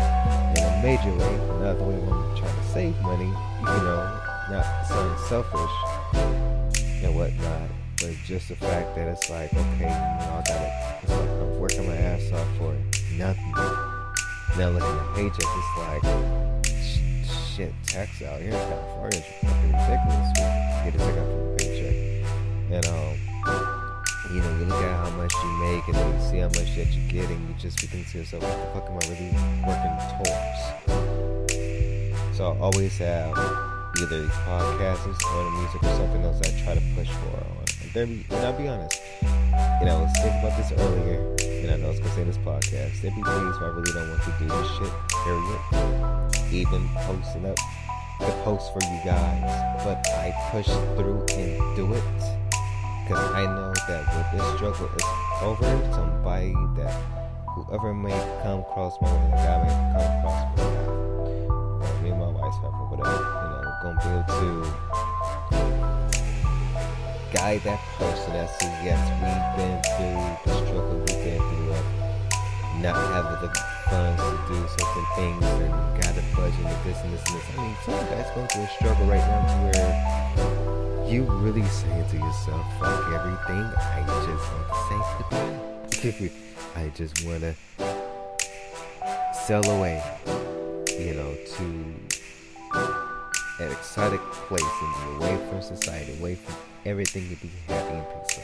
in 0.55 0.63
a 0.63 0.81
major 0.81 1.13
way. 1.13 1.35
Not 1.59 1.77
the 1.77 1.83
way 1.83 1.95
I'm 1.95 2.37
trying 2.37 2.55
to 2.55 2.63
save 2.71 3.01
money, 3.01 3.25
you 3.25 3.65
know, 3.65 4.19
not 4.49 4.65
sounding 4.87 5.27
selfish 5.27 5.75
and 7.03 7.15
whatnot. 7.15 7.69
But 7.97 8.15
just 8.25 8.49
the 8.49 8.55
fact 8.55 8.95
that 8.95 9.07
it's 9.07 9.29
like, 9.29 9.53
okay, 9.53 9.79
you 9.79 9.85
know, 9.85 10.39
I 10.39 10.43
gotta, 10.47 11.13
I'm 11.13 11.59
working 11.59 11.87
my 11.87 11.95
ass 11.95 12.31
off 12.31 12.57
for 12.57 12.73
nothing. 12.73 12.94
Now 14.57 14.69
looking 14.69 14.87
at 14.87 14.95
my 14.95 15.15
paycheck, 15.15 15.43
it's 15.43 15.75
like, 15.83 15.99
shit, 17.55 17.73
tax 17.87 18.21
out 18.21 18.39
here 18.39 18.51
in 18.51 18.55
California 18.55 19.19
is 19.19 19.25
fucking 19.43 19.73
ridiculous. 19.75 20.31
We 20.31 20.91
get 20.91 20.95
a 20.95 20.97
check 20.97 21.17
out 21.19 21.27
from 21.27 21.43
the 21.43 21.55
paycheck. 21.59 21.95
And, 22.71 22.85
um, 22.87 23.19
you 24.31 24.39
know, 24.39 24.51
you 24.57 24.63
look 24.63 24.81
at 24.81 24.95
how 24.95 25.11
much 25.17 25.33
you 25.43 25.51
make 25.59 25.83
and 25.89 25.95
then 25.95 26.07
you 26.07 26.21
see 26.31 26.37
how 26.37 26.47
much 26.47 26.71
that 26.75 26.87
you're 26.87 27.11
getting, 27.11 27.35
you 27.49 27.53
just 27.59 27.81
be 27.81 27.87
thinking 27.87 28.09
to 28.13 28.17
yourself, 28.19 28.43
what 28.43 28.55
the 28.55 28.67
fuck 28.79 28.87
am 28.89 28.95
I 28.95 28.99
really 29.11 29.35
working 29.67 29.95
towards? 30.23 30.61
So 32.37 32.41
I 32.47 32.57
always 32.57 32.97
have 32.99 33.37
either 33.99 34.21
these 34.21 34.39
podcasts 34.47 35.19
or 35.35 35.43
the 35.43 35.51
music 35.51 35.83
or 35.83 35.93
something 35.99 36.23
else 36.23 36.39
I 36.39 36.63
try 36.63 36.75
to 36.75 36.83
push 36.95 37.09
for. 37.09 37.43
And, 37.99 38.23
and 38.29 38.45
I'll 38.45 38.53
be 38.53 38.69
honest, 38.69 39.01
you 39.79 39.85
know, 39.85 39.97
I 39.97 40.01
was 40.03 40.13
thinking 40.13 40.39
about 40.39 40.57
this 40.57 40.71
earlier, 40.71 41.35
and 41.63 41.71
I 41.71 41.77
know 41.77 41.87
I 41.87 41.89
was 41.89 41.99
gonna 41.99 42.15
say 42.15 42.23
this 42.23 42.37
podcast. 42.37 43.01
There 43.01 43.11
be 43.11 43.21
days 43.21 43.55
where 43.59 43.69
I 43.69 43.73
really 43.75 43.91
don't 43.91 44.09
want 44.09 44.23
to 44.23 44.33
do 44.39 44.47
this 44.47 44.69
shit, 44.77 44.93
period. 45.23 45.61
Even 46.51 46.87
posting 47.03 47.45
up 47.45 47.57
the 48.19 48.31
post 48.43 48.71
for 48.71 48.79
you 48.83 48.99
guys, 49.03 49.83
but 49.83 50.07
I 50.15 50.31
push 50.51 50.67
through 50.95 51.25
and 51.35 51.75
do 51.75 51.91
it 51.93 52.03
because 53.03 53.31
I 53.35 53.45
know 53.45 53.73
that 53.87 54.03
when 54.15 54.37
this 54.37 54.55
struggle 54.55 54.89
is 54.95 55.03
over, 55.41 55.93
somebody 55.93 56.53
that 56.77 56.93
whoever 57.55 57.93
may 57.93 58.17
come 58.43 58.59
across 58.59 58.99
my 59.01 59.11
way, 59.11 59.31
God 59.43 59.67
may 59.67 59.75
come 59.91 60.07
across 60.19 60.57
my 60.57 60.63
or 61.85 62.01
me 62.01 62.09
and 62.11 62.19
my 62.19 62.27
wife's 62.27 62.57
or 62.63 62.71
whatever, 62.89 63.11
you 63.11 63.49
know, 63.51 63.75
gonna 63.83 63.99
be 63.99 64.09
able 64.09 64.63
to 64.63 66.04
guide 67.33 67.61
that 67.63 67.79
person 67.97 68.33
that 68.33 68.49
says, 68.61 68.73
yes, 68.83 68.99
we've 69.21 69.57
been 69.57 69.77
through 69.95 70.51
the 70.51 70.65
struggle, 70.65 70.97
we've 70.99 71.23
been 71.23 71.39
through 71.39 71.71
of 71.73 71.85
not 72.81 72.95
having 73.13 73.41
the 73.41 73.51
funds 73.89 74.21
to 74.21 74.35
do 74.47 74.67
certain 74.67 75.05
things 75.15 75.45
and 75.61 75.71
got 76.01 76.17
a 76.17 76.23
budget 76.35 76.65
and 76.65 76.83
this 76.83 76.99
and 77.01 77.13
this 77.13 77.23
and 77.25 77.35
this. 77.35 77.45
I 77.57 77.61
mean, 77.61 77.75
some 77.85 78.05
guys 78.09 78.29
going 78.35 78.47
through 78.47 78.63
a 78.63 78.69
struggle 78.69 79.05
right 79.07 79.25
now 79.25 79.41
to 79.45 79.79
where 79.79 79.93
you 81.09 81.23
really 81.23 81.63
saying 81.63 82.09
to 82.09 82.17
yourself, 82.17 82.65
fuck 82.79 83.13
everything, 83.13 83.63
I 83.79 84.03
just 84.25 84.45
want 84.51 84.67
to 84.69 84.75
say 84.89 84.99
goodbye. 85.17 86.31
I 86.75 86.89
just 86.89 87.25
want 87.25 87.41
to 87.41 87.55
sail 89.33 89.63
away, 89.71 90.03
you 90.99 91.13
know, 91.13 91.35
to 91.57 91.63
an 93.59 93.71
exotic 93.71 94.19
place 94.47 94.61
and 94.61 95.19
be 95.19 95.25
away 95.25 95.49
from 95.49 95.61
society, 95.61 96.17
away 96.19 96.35
from 96.35 96.55
everything 96.85 97.27
to 97.29 97.35
be 97.37 97.49
happy 97.67 97.95
and 97.95 98.05
peaceful. 98.23 98.43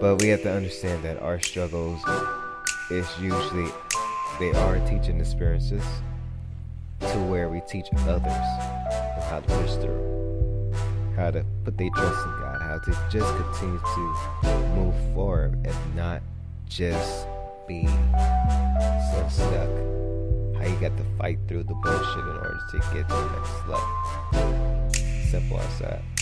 But 0.00 0.20
we 0.20 0.28
have 0.28 0.42
to 0.42 0.52
understand 0.52 1.02
that 1.04 1.20
our 1.22 1.40
struggles 1.40 2.00
is 2.90 3.06
usually 3.20 3.70
they 4.38 4.52
are 4.52 4.78
teaching 4.86 5.20
experiences 5.20 5.82
to 7.00 7.18
where 7.24 7.48
we 7.48 7.60
teach 7.68 7.86
others 8.06 8.32
how 9.28 9.40
to 9.40 9.46
push 9.60 9.74
through, 9.76 10.72
how 11.16 11.30
to 11.30 11.44
put 11.64 11.76
their 11.76 11.90
trust 11.96 12.26
in 12.26 12.32
God, 12.40 12.62
how 12.62 12.78
to 12.78 12.90
just 13.10 13.34
continue 13.36 13.78
to 13.78 14.58
move 14.74 14.94
forward 15.14 15.54
and 15.64 15.96
not 15.96 16.22
just 16.68 17.26
be 17.66 17.86
so 17.86 19.26
stuck. 19.28 19.68
How 20.56 20.66
you 20.66 20.76
got 20.80 20.96
to 20.96 21.04
fight 21.18 21.38
through 21.48 21.64
the 21.64 21.74
bullshit 21.74 22.24
in 22.24 22.36
order 22.36 22.58
to 22.70 22.78
get 22.92 23.08
to 23.08 23.14
the 23.14 23.30
next 23.36 23.68
level. 23.68 24.90
Simple 25.30 25.60
as 25.60 25.78
that. 25.80 26.17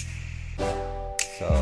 So, 1.39 1.53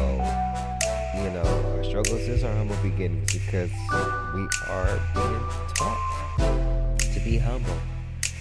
you 1.16 1.30
know, 1.30 1.74
our 1.76 1.82
struggles 1.82 2.20
is 2.28 2.44
our 2.44 2.54
humble 2.54 2.76
beginnings 2.76 3.32
because 3.32 3.72
we 4.32 4.46
are 4.68 5.00
being 5.12 5.44
taught 5.74 6.96
to 7.12 7.20
be 7.24 7.38
humble. 7.38 7.76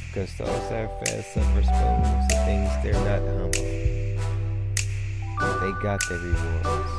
Because 0.08 0.32
those 0.38 0.70
that 0.70 1.04
fed 1.04 1.26
silver 1.26 1.64
spoons 1.64 2.08
and 2.30 2.46
things, 2.46 2.70
they're 2.84 2.94
not 2.94 3.26
humble. 3.34 3.66
They 5.60 5.72
got 5.82 6.08
their 6.08 6.20
rewards. 6.20 6.94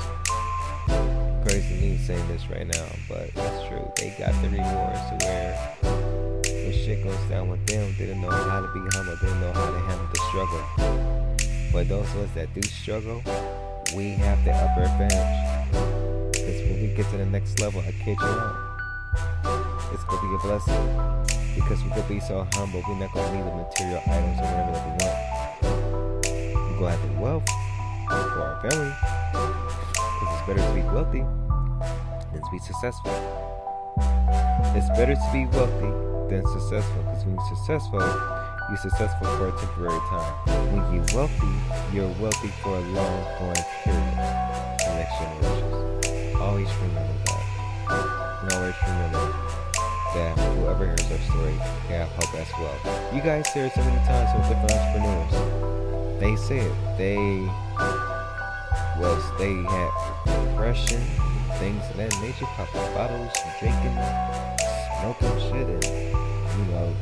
Crazy 1.47 1.75
me 1.81 1.97
saying 1.99 2.27
this 2.27 2.49
right 2.49 2.67
now, 2.67 2.89
but 3.09 3.33
that's 3.35 3.69
true. 3.69 3.89
They 3.99 4.11
got 4.19 4.33
the 4.43 4.49
rewards 4.49 4.99
to 5.11 5.17
where 5.27 5.55
when 6.43 6.73
shit 6.73 7.05
goes 7.05 7.23
down 7.31 7.51
with 7.51 7.65
them, 7.69 7.95
they 7.97 8.07
didn't 8.07 8.21
know 8.21 8.31
how 8.31 8.61
to 8.63 8.69
be 8.73 8.81
humble, 8.97 9.15
they 9.15 9.29
didn't 9.29 9.41
know 9.43 9.53
how 9.53 9.71
to 9.71 9.79
handle 9.79 10.09
the 10.13 10.19
struggle. 10.31 10.65
But 11.73 11.89
those 11.89 12.11
of 12.15 12.23
us 12.23 12.31
that 12.35 12.53
do 12.53 12.63
struggle, 12.63 13.23
we 13.95 14.11
have 14.11 14.45
the 14.45 14.53
upper 14.53 14.83
advantage. 14.83 16.33
Because 16.33 16.63
when 16.63 16.83
we 16.83 16.89
get 16.97 17.09
to 17.11 17.17
the 17.17 17.27
next 17.27 17.61
level, 17.61 17.81
I 17.81 17.93
kid 18.05 18.19
you 18.21 18.75
it's 19.95 20.03
going 20.05 20.21
to 20.21 20.29
be 20.29 20.35
a 20.35 20.39
blessing. 20.39 21.25
Because 21.55 21.83
we're 21.85 21.95
to 21.95 22.09
be 22.09 22.19
so 22.19 22.47
humble, 22.55 22.83
we're 22.89 22.99
not 22.99 23.13
going 23.13 23.31
to 23.31 23.37
need 23.37 23.47
the 23.47 23.55
material 23.55 24.03
items 24.07 24.39
or 24.41 24.47
whatever 24.51 24.73
that 24.73 24.85
we 24.85 24.93
want. 24.99 25.19
We're 26.73 26.79
to 26.79 26.91
have 26.91 27.03
the 27.09 27.21
wealth 27.21 27.49
for 28.09 28.43
our 28.43 28.71
family. 28.71 28.93
Because 30.19 30.31
it's 30.35 30.47
better 30.49 30.63
to 30.67 30.75
be 30.75 30.83
wealthy 30.91 31.23
than 32.33 32.43
to 32.43 32.51
be 32.51 32.59
successful. 32.59 33.15
It's 34.75 34.89
better 34.99 35.15
to 35.15 35.31
be 35.33 35.47
wealthy 35.47 36.35
than 36.35 36.43
successful. 36.59 37.03
Because 37.05 37.25
when 37.25 37.37
you're 37.37 37.57
successful, 37.57 38.01
you're 38.69 38.79
successful 38.79 39.27
for 39.37 39.49
a 39.49 39.53
temporary 39.53 39.99
time. 40.09 40.35
When 40.73 40.95
you're 40.95 41.05
wealthy, 41.15 41.55
you're 41.93 42.09
wealthy 42.21 42.49
for 42.63 42.77
a 42.77 42.81
long 42.81 43.25
going 43.39 43.65
period. 43.85 44.17
The 44.81 44.95
next 44.97 45.19
generations. 45.19 46.37
Always 46.37 46.69
remember 46.77 47.15
that. 47.27 47.45
And 48.43 48.53
always 48.53 48.75
remember 48.83 49.33
that 50.15 50.39
whoever 50.57 50.87
hears 50.87 51.11
our 51.11 51.19
story 51.19 51.57
can 51.87 52.07
have 52.07 52.09
hope 52.09 52.35
as 52.41 52.51
well. 52.59 53.15
You 53.15 53.21
guys 53.21 53.47
hear 53.53 53.67
it 53.67 53.73
so 53.75 53.83
many 53.85 54.01
times 54.07 54.31
from 54.33 54.41
different 54.49 54.73
entrepreneurs. 54.73 56.21
They 56.21 56.37
say 56.37 56.61
it. 56.61 56.75
They 56.97 57.17
was 58.99 59.23
they 59.39 59.55
had 59.55 59.91
depression, 60.49 61.03
things 61.59 61.83
of 61.91 61.97
that 61.97 62.15
nature, 62.23 62.47
popping 62.57 62.95
bottles, 62.95 63.33
drinking, 63.61 63.99
smoking 65.01 65.39
shit, 65.51 65.69
and 65.69 65.85
you 66.57 66.73
know 66.73 66.95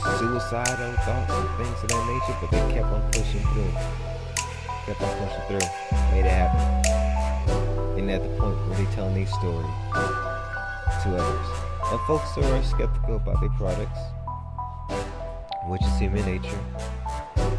suicidal 0.00 0.92
thoughts 1.04 1.32
and 1.32 1.48
things 1.56 1.82
of 1.82 1.88
that 1.88 2.04
nature, 2.08 2.38
but 2.40 2.50
they 2.50 2.74
kept 2.74 2.86
on 2.86 3.02
pushing 3.12 3.44
through. 3.52 3.72
Kept 4.86 5.00
on 5.02 5.12
pushing 5.18 5.44
through. 5.48 5.68
Made 6.12 6.24
it 6.24 6.32
happen. 6.32 7.98
And 7.98 8.10
at 8.10 8.22
the 8.22 8.28
point 8.40 8.56
where 8.66 8.78
they 8.78 8.90
telling 8.94 9.14
their 9.14 9.26
story 9.26 9.68
to 9.92 11.16
others. 11.16 11.46
And 11.92 12.00
folks 12.06 12.34
who 12.34 12.42
are 12.42 12.62
skeptical 12.62 13.16
about 13.16 13.40
their 13.40 13.50
products, 13.50 14.00
which 15.68 15.82
is 15.82 15.98
human 15.98 16.24
nature. 16.24 16.58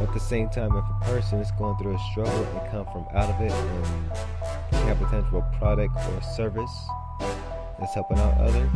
At 0.01 0.13
the 0.13 0.19
same 0.19 0.49
time, 0.49 0.75
if 0.75 0.83
a 0.83 1.05
person 1.05 1.39
is 1.39 1.51
going 1.51 1.77
through 1.77 1.95
a 1.95 1.99
struggle 2.11 2.43
and 2.43 2.71
come 2.71 2.85
from 2.85 3.05
out 3.13 3.29
of 3.29 3.39
it 3.41 3.51
and 3.51 4.87
have 4.87 4.99
a 4.99 5.05
potential 5.05 5.45
product 5.59 5.95
or 5.95 6.21
service 6.21 6.87
that's 7.79 7.93
helping 7.93 8.17
out 8.17 8.37
others, 8.39 8.71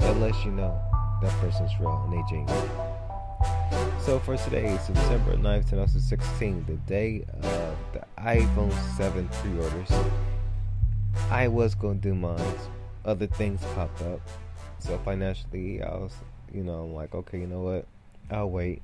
that 0.00 0.16
lets 0.18 0.44
you 0.44 0.50
know 0.50 0.80
that 1.24 1.32
person's 1.40 1.72
real 1.80 2.02
and 2.04 2.12
they. 2.12 2.54
So 4.04 4.18
for 4.18 4.36
today, 4.36 4.78
September 4.84 5.36
9th, 5.36 5.70
2016, 5.70 6.66
the 6.66 6.74
day 6.74 7.24
of 7.42 7.76
the 7.94 8.04
iPhone 8.18 8.72
7 8.96 9.26
pre-orders, 9.28 9.90
I 11.30 11.48
was 11.48 11.74
going 11.74 12.00
to 12.00 12.08
do 12.08 12.14
mine. 12.14 12.40
Other 13.06 13.26
things 13.26 13.62
popped 13.74 14.02
up. 14.02 14.20
So 14.78 14.98
financially, 14.98 15.82
I 15.82 15.94
was, 15.94 16.12
you 16.52 16.62
know, 16.62 16.84
I'm 16.84 16.94
like, 16.94 17.14
okay, 17.14 17.40
you 17.40 17.46
know 17.46 17.60
what? 17.60 17.86
I'll 18.30 18.50
wait. 18.50 18.82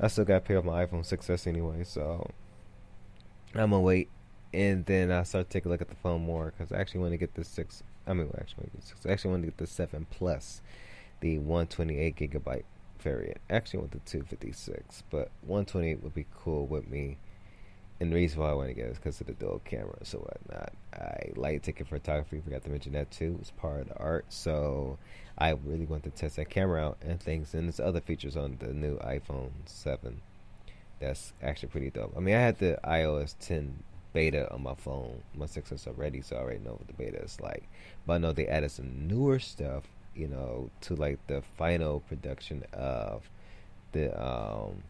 I 0.00 0.08
still 0.08 0.24
got 0.24 0.34
to 0.36 0.40
pay 0.40 0.56
off 0.56 0.64
my 0.64 0.86
iPhone 0.86 1.06
6s 1.06 1.46
anyway, 1.46 1.84
so 1.84 2.30
I'm 3.54 3.70
going 3.70 3.70
to 3.70 3.78
wait. 3.80 4.08
And 4.54 4.86
then 4.86 5.10
I 5.10 5.24
start 5.24 5.50
taking 5.50 5.68
a 5.68 5.72
look 5.72 5.82
at 5.82 5.90
the 5.90 5.96
phone 5.96 6.22
more 6.22 6.54
because 6.56 6.72
I 6.72 6.80
actually 6.80 7.00
want 7.00 7.12
to 7.12 7.18
get 7.18 7.34
the 7.34 7.44
6. 7.44 7.82
I 8.06 8.14
mean, 8.14 8.30
actually, 8.38 8.70
I 9.06 9.12
actually 9.12 9.30
want 9.32 9.42
to 9.42 9.48
get 9.48 9.58
the 9.58 9.66
7 9.66 10.06
Plus 10.10 10.62
the 11.20 11.38
128 11.38 12.16
gigabyte 12.16 12.64
variant. 12.98 13.38
Actually, 13.48 13.80
with 13.80 13.92
the 13.92 13.98
256, 14.00 15.04
but 15.10 15.30
128 15.42 16.02
would 16.02 16.14
be 16.14 16.26
cool 16.34 16.66
with 16.66 16.88
me 16.88 17.18
and 18.00 18.10
the 18.10 18.16
reason 18.16 18.40
why 18.40 18.48
I 18.48 18.54
want 18.54 18.68
to 18.68 18.74
get 18.74 18.86
it 18.86 18.92
is 18.92 18.96
because 18.98 19.20
of 19.20 19.26
the 19.26 19.34
dual 19.34 19.60
camera 19.66 19.98
so 20.04 20.18
whatnot. 20.18 20.72
I 20.94 21.32
like 21.36 21.62
taking 21.62 21.84
photography. 21.84 22.40
Forgot 22.40 22.64
to 22.64 22.70
mention 22.70 22.92
that 22.94 23.10
too. 23.10 23.36
It's 23.40 23.50
part 23.50 23.82
of 23.82 23.88
the 23.88 23.98
art. 23.98 24.24
So 24.30 24.98
I 25.36 25.50
really 25.50 25.84
want 25.84 26.04
to 26.04 26.10
test 26.10 26.36
that 26.36 26.48
camera 26.48 26.82
out 26.82 26.98
and 27.02 27.20
things. 27.20 27.52
And 27.52 27.64
there's 27.64 27.78
other 27.78 28.00
features 28.00 28.38
on 28.38 28.56
the 28.58 28.72
new 28.72 28.96
iPhone 29.00 29.50
7 29.66 30.22
that's 30.98 31.34
actually 31.42 31.68
pretty 31.68 31.90
dope. 31.90 32.14
I 32.16 32.20
mean, 32.20 32.34
I 32.34 32.40
had 32.40 32.58
the 32.58 32.78
iOS 32.84 33.34
10 33.38 33.82
beta 34.14 34.50
on 34.50 34.62
my 34.62 34.74
phone, 34.74 35.22
my 35.34 35.46
6S 35.46 35.86
already, 35.86 36.22
so 36.22 36.36
I 36.36 36.40
already 36.40 36.60
know 36.60 36.72
what 36.72 36.86
the 36.86 36.94
beta 36.94 37.22
is 37.22 37.38
like. 37.40 37.68
But 38.06 38.14
I 38.14 38.18
know 38.18 38.32
they 38.32 38.46
added 38.46 38.70
some 38.70 39.08
newer 39.08 39.38
stuff, 39.38 39.84
you 40.14 40.28
know, 40.28 40.70
to 40.82 40.94
like 40.94 41.18
the 41.26 41.42
final 41.42 42.00
production 42.00 42.64
of 42.72 43.28
the 43.92 44.10
um 44.20 44.82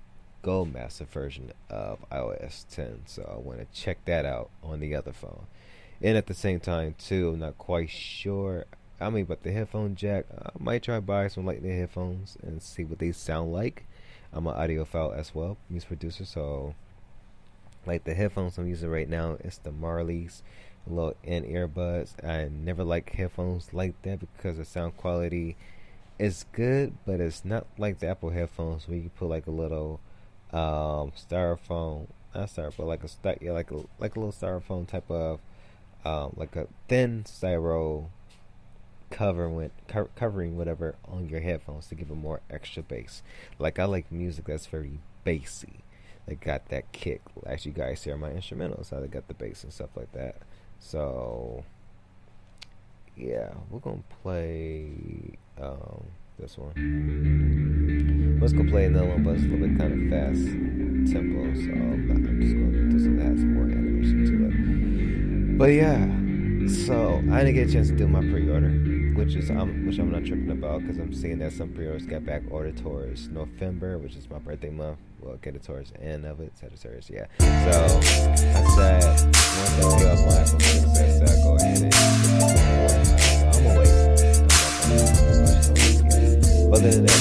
Goldmaster 0.42 1.06
version 1.06 1.52
of 1.68 1.98
iOS 2.10 2.64
10. 2.70 3.02
So 3.06 3.30
I 3.30 3.38
want 3.38 3.58
to 3.60 3.66
check 3.78 4.04
that 4.06 4.24
out 4.24 4.50
on 4.62 4.80
the 4.80 4.94
other 4.94 5.12
phone. 5.12 5.46
And 6.02 6.16
at 6.16 6.26
the 6.26 6.34
same 6.34 6.60
time, 6.60 6.94
too, 6.98 7.30
I'm 7.34 7.40
not 7.40 7.58
quite 7.58 7.90
sure. 7.90 8.64
I 9.00 9.10
mean, 9.10 9.26
but 9.26 9.42
the 9.42 9.52
headphone 9.52 9.96
jack, 9.96 10.24
I 10.34 10.50
might 10.58 10.82
try 10.82 10.98
buy 11.00 11.28
some 11.28 11.44
Lightning 11.44 11.78
headphones 11.78 12.38
and 12.42 12.62
see 12.62 12.84
what 12.84 12.98
they 12.98 13.12
sound 13.12 13.52
like. 13.52 13.84
I'm 14.32 14.46
an 14.46 14.54
audiophile 14.54 15.16
as 15.16 15.34
well, 15.34 15.58
music 15.68 15.88
producer, 15.88 16.24
so 16.24 16.74
like 17.86 18.04
the 18.04 18.14
headphones 18.14 18.58
I'm 18.58 18.68
using 18.68 18.90
right 18.90 19.08
now, 19.08 19.36
it's 19.40 19.58
the 19.58 19.72
Marley's 19.72 20.42
little 20.86 21.14
in 21.22 21.44
earbuds. 21.44 22.12
I 22.24 22.48
never 22.48 22.84
like 22.84 23.12
headphones 23.12 23.72
like 23.72 24.00
that 24.02 24.20
because 24.20 24.56
the 24.56 24.64
sound 24.64 24.96
quality 24.96 25.56
is 26.18 26.44
good, 26.52 26.92
but 27.06 27.20
it's 27.20 27.44
not 27.44 27.66
like 27.78 27.98
the 27.98 28.08
Apple 28.08 28.30
headphones 28.30 28.86
where 28.88 28.98
you 28.98 29.10
put 29.10 29.28
like 29.28 29.46
a 29.46 29.50
little 29.50 30.00
um, 30.52 31.12
styrofoam, 31.12 32.06
not 32.34 32.48
styrofoam, 32.48 32.76
but 32.78 32.86
like 32.86 33.04
a 33.04 33.36
yeah, 33.40 33.52
like 33.52 33.70
a 33.70 33.76
like 33.98 34.16
a 34.16 34.20
little 34.20 34.32
styrofoam 34.32 34.86
type 34.86 35.10
of 35.10 35.40
um, 36.04 36.32
like 36.36 36.56
a 36.56 36.66
thin 36.88 37.24
styro 37.24 38.06
covering 39.10 39.70
co- 39.88 40.08
covering 40.14 40.56
whatever 40.56 40.94
on 41.06 41.28
your 41.28 41.40
headphones 41.40 41.86
to 41.88 41.94
give 41.94 42.10
it 42.10 42.14
more 42.14 42.40
extra 42.50 42.82
bass. 42.82 43.22
Like 43.58 43.78
I 43.78 43.84
like 43.84 44.10
music 44.10 44.46
that's 44.46 44.66
very 44.66 45.00
bassy. 45.24 45.80
They 46.26 46.36
got 46.36 46.68
that 46.68 46.92
kick. 46.92 47.22
As 47.44 47.66
you 47.66 47.72
guys 47.72 48.04
hear 48.04 48.16
my 48.16 48.30
instrumentals, 48.30 48.90
how 48.90 49.00
they 49.00 49.08
got 49.08 49.26
the 49.28 49.34
bass 49.34 49.64
and 49.64 49.72
stuff 49.72 49.90
like 49.96 50.12
that. 50.12 50.36
So 50.80 51.64
yeah, 53.16 53.50
we're 53.70 53.80
gonna 53.80 54.02
play 54.22 54.90
um, 55.60 56.04
this 56.38 56.56
one. 56.58 58.38
Let's 58.40 58.52
go 58.54 58.64
play 58.64 58.86
another 58.86 59.08
one, 59.08 59.22
but 59.22 59.34
it's 59.34 59.44
a 59.44 59.46
little 59.46 59.68
bit 59.68 59.78
kind 59.78 59.92
of 59.92 60.10
fast 60.10 60.42
tempo. 61.12 61.54
So 61.54 61.70
I'm 61.70 62.40
just 62.40 62.54
gonna 62.54 62.88
do 62.90 62.98
some 62.98 63.16
that 63.18 63.26
has 63.26 63.44
more 63.44 63.64
animation 63.64 64.24
to 64.26 64.32
it. 64.46 65.58
But 65.58 65.72
yeah, 65.72 66.06
so 66.68 67.22
I 67.32 67.38
didn't 67.44 67.54
get 67.54 67.68
a 67.68 67.72
chance 67.72 67.88
to 67.88 67.96
do 67.96 68.06
my 68.06 68.20
pre-order, 68.20 68.68
which 69.14 69.34
is 69.34 69.50
um, 69.50 69.86
which 69.86 69.98
I'm 69.98 70.12
not 70.12 70.24
tripping 70.24 70.50
about 70.50 70.82
because 70.82 70.98
I'm 70.98 71.14
seeing 71.14 71.38
that 71.38 71.52
some 71.52 71.72
pre-orders 71.72 72.04
got 72.06 72.26
back 72.26 72.42
ordered 72.50 72.76
towards 72.76 73.28
November, 73.28 73.98
which 73.98 74.16
is 74.16 74.28
my 74.28 74.38
birthday 74.38 74.70
month. 74.70 74.98
Well, 75.20 75.36
get 75.36 75.54
it 75.54 75.62
towards 75.62 75.92
the 75.92 76.02
end 76.02 76.26
of 76.26 76.40
it, 76.40 76.52
Sagittarius, 76.58 77.08
yeah. 77.10 77.26
So 77.38 77.46
I 77.46 78.64
said 78.76 79.04
once 79.04 79.36
I 79.56 79.98
pay 79.98 80.10
off 80.10 80.20
my 80.26 80.32
iPhone 80.42 80.60
6s, 80.96 81.28
I'll 81.28 81.42
go 81.44 81.56
ahead 81.56 81.82
and. 81.82 81.94
So 81.94 82.00
I'm 83.58 83.76
wait. 83.78 84.10
Other 86.72 86.90
than 86.90 87.06
that. 87.06 87.20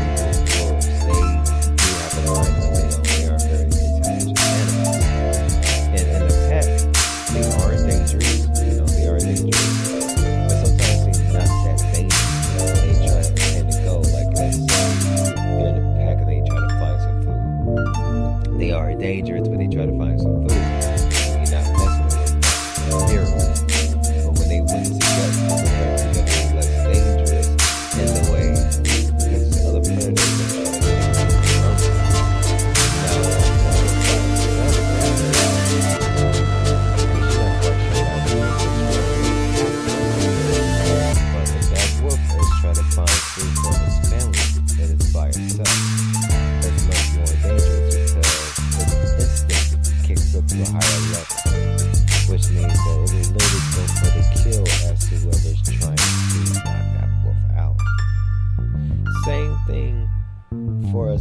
dangerous, 19.01 19.47
when 19.47 19.57
they 19.57 19.75
try 19.75 19.85
to 19.85 19.97
find 19.97 20.10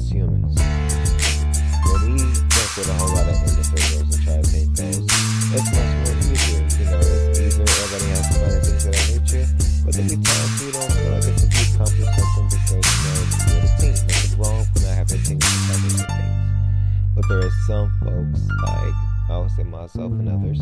as 0.01 0.11
humans. 0.11 0.57
When 1.85 2.01
we 2.05 2.25
work 2.25 2.71
with 2.77 2.89
a 2.89 2.97
whole 2.97 3.13
lot 3.13 3.29
of 3.29 3.37
individuals 3.37 4.09
and 4.09 4.23
try 4.25 4.41
to 4.41 4.47
paint 4.49 4.73
things, 4.77 5.05
it's 5.53 5.69
much 5.77 5.93
more 6.01 6.17
easier. 6.25 6.63
You 6.81 6.87
know, 6.89 7.01
it's 7.01 7.39
easier, 7.41 7.67
everybody 7.69 8.07
has 8.17 8.27
to 8.31 8.37
learn 8.41 8.61
things 8.65 8.85
of 8.87 8.93
that 8.93 9.07
nature. 9.13 9.47
But 9.85 9.93
then 9.95 10.07
you 10.09 10.19
tell 10.23 10.41
us 10.41 10.63
you 10.63 10.73
don't 10.73 10.93
like 11.13 11.27
it's 11.29 11.45
a 11.45 11.49
good 11.53 11.69
accomplish 11.75 12.09
something 12.17 12.49
because 12.49 12.87
you 12.89 13.03
know 13.05 13.21
you're 13.49 13.61
the 13.61 13.73
team. 13.81 13.97
Nothing 14.09 14.35
wrong 14.41 14.65
for 14.73 14.81
not 14.81 14.95
having 14.97 15.23
things 15.25 15.45
things. 15.69 16.01
But 17.15 17.25
there 17.29 17.41
are 17.45 17.57
some 17.67 17.89
folks 18.01 18.41
like 18.65 18.97
I 19.29 19.39
would 19.39 19.51
say 19.53 19.65
myself 19.65 20.13
and 20.13 20.29
others 20.29 20.61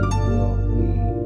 Senhor. 0.00 1.19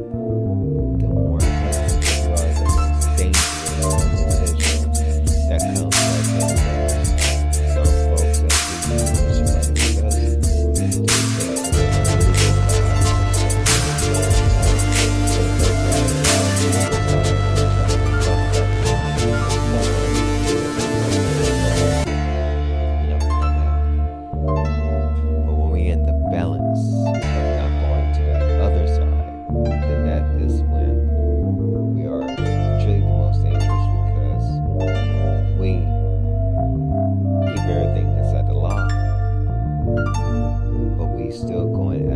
going 41.75 42.13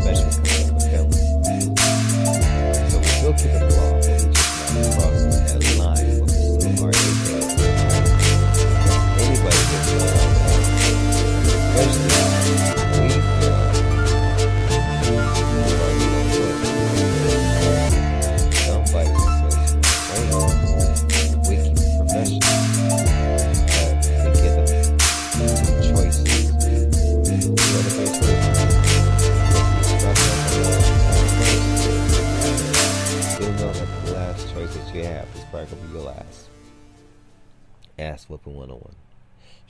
especially 0.00 0.30
So 2.90 2.98
we'll 3.22 3.32
keep 3.34 3.46
it. 3.46 3.69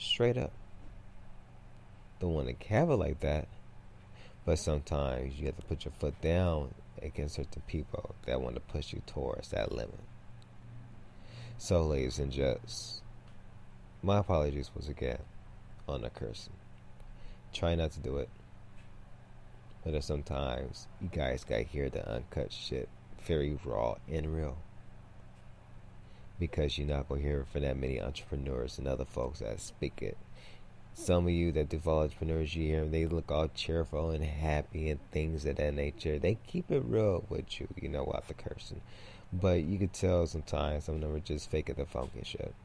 Straight 0.01 0.35
up. 0.35 0.51
Don't 2.19 2.33
want 2.33 2.47
to 2.47 2.67
have 2.69 2.89
it 2.89 2.95
like 2.95 3.19
that, 3.19 3.47
but 4.45 4.57
sometimes 4.57 5.39
you 5.39 5.45
have 5.45 5.57
to 5.57 5.61
put 5.61 5.85
your 5.85 5.93
foot 5.99 6.19
down 6.21 6.73
against 7.03 7.35
certain 7.35 7.61
people 7.67 8.15
that 8.25 8.41
want 8.41 8.55
to 8.55 8.61
push 8.61 8.93
you 8.93 9.03
towards 9.05 9.49
that 9.49 9.71
limit. 9.71 9.99
So, 11.59 11.83
ladies 11.83 12.17
and 12.17 12.31
gents, 12.31 13.03
my 14.01 14.17
apologies 14.17 14.71
once 14.73 14.89
again 14.89 15.19
on 15.87 16.01
the 16.01 16.09
cursing. 16.09 16.53
Try 17.53 17.75
not 17.75 17.91
to 17.91 17.99
do 17.99 18.17
it. 18.17 18.29
But 19.85 20.03
sometimes 20.03 20.87
you 20.99 21.09
guys 21.09 21.43
gotta 21.43 21.61
hear 21.61 21.89
the 21.91 22.09
uncut 22.09 22.51
shit 22.51 22.89
very 23.27 23.55
raw 23.63 23.97
and 24.11 24.33
real. 24.33 24.57
Because 26.41 26.75
you're 26.79 26.87
not 26.87 27.07
gonna 27.07 27.21
hear 27.21 27.41
it 27.41 27.49
from 27.49 27.61
that 27.61 27.77
many 27.77 28.01
entrepreneurs 28.01 28.79
and 28.79 28.87
other 28.87 29.05
folks 29.05 29.41
that 29.41 29.61
speak 29.61 30.01
it. 30.01 30.17
Some 30.95 31.25
of 31.25 31.31
you 31.31 31.51
that 31.51 31.69
do 31.69 31.77
follow 31.77 32.01
entrepreneurs, 32.01 32.55
you 32.55 32.65
hear 32.65 32.81
them, 32.81 32.91
they 32.91 33.05
look 33.05 33.31
all 33.31 33.47
cheerful 33.49 34.09
and 34.09 34.23
happy 34.23 34.89
and 34.89 34.99
things 35.11 35.45
of 35.45 35.57
that 35.57 35.75
nature. 35.75 36.17
They 36.17 36.39
keep 36.47 36.71
it 36.71 36.83
real 36.83 37.23
with 37.29 37.59
you, 37.59 37.67
you 37.79 37.89
know, 37.89 38.05
without 38.05 38.27
the 38.27 38.33
cursing. 38.33 38.81
But 39.31 39.61
you 39.65 39.77
could 39.77 39.93
tell 39.93 40.25
sometimes 40.25 40.85
some 40.85 40.95
of 40.95 41.01
them 41.01 41.13
are 41.13 41.19
just 41.19 41.51
faking 41.51 41.75
the 41.75 41.85
funky 41.85 42.23
shit. 42.23 42.55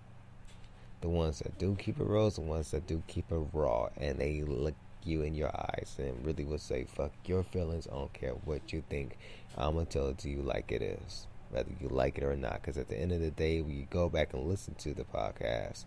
The 1.02 1.10
ones 1.10 1.40
that 1.40 1.58
do 1.58 1.76
keep 1.78 2.00
it 2.00 2.06
real, 2.06 2.30
the 2.30 2.40
ones 2.40 2.70
that 2.70 2.86
do 2.86 3.02
keep 3.06 3.30
it 3.30 3.46
raw, 3.52 3.90
and 3.98 4.18
they 4.18 4.40
look 4.40 4.74
you 5.04 5.20
in 5.20 5.34
your 5.34 5.54
eyes 5.54 5.94
and 5.98 6.24
really 6.24 6.46
will 6.46 6.58
say, 6.58 6.84
fuck 6.84 7.12
your 7.26 7.42
feelings. 7.44 7.86
I 7.86 7.94
don't 7.94 8.12
care 8.14 8.32
what 8.32 8.72
you 8.72 8.82
think. 8.88 9.18
I'm 9.56 9.74
going 9.74 9.86
to 9.86 9.92
tell 9.92 10.08
it 10.08 10.18
to 10.18 10.30
you 10.30 10.42
like 10.42 10.72
it 10.72 10.82
is, 10.82 11.26
whether 11.50 11.70
you 11.80 11.88
like 11.88 12.18
it 12.18 12.24
or 12.24 12.36
not. 12.36 12.60
Because 12.60 12.78
at 12.78 12.88
the 12.88 12.98
end 12.98 13.12
of 13.12 13.20
the 13.20 13.30
day, 13.30 13.60
when 13.60 13.76
you 13.76 13.86
go 13.90 14.08
back 14.08 14.32
and 14.32 14.46
listen 14.46 14.74
to 14.74 14.94
the 14.94 15.04
podcast, 15.04 15.84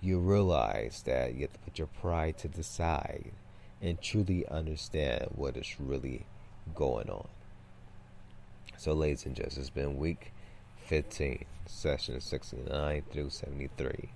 you 0.00 0.18
realize 0.18 1.02
that 1.06 1.34
you 1.34 1.42
have 1.42 1.52
to 1.52 1.58
put 1.60 1.78
your 1.78 1.88
pride 1.88 2.38
to 2.38 2.48
the 2.48 2.62
side 2.62 3.32
and 3.80 4.00
truly 4.00 4.46
understand 4.48 5.28
what 5.34 5.56
is 5.56 5.80
really 5.80 6.26
going 6.74 7.08
on. 7.10 7.28
So, 8.76 8.92
ladies 8.92 9.24
and 9.24 9.36
gents, 9.36 9.56
it's 9.56 9.70
been 9.70 9.98
week 9.98 10.32
15, 10.86 11.44
session 11.66 12.20
69 12.20 13.02
through 13.10 13.30
73 13.30 14.10